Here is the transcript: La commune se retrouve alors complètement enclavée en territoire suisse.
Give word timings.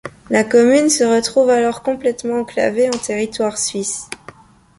La 0.31 0.43
commune 0.43 0.89
se 0.89 1.03
retrouve 1.03 1.51
alors 1.51 1.83
complètement 1.83 2.39
enclavée 2.39 2.87
en 2.89 2.97
territoire 2.97 3.59
suisse. 3.59 4.09